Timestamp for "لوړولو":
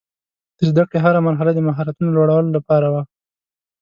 2.17-2.49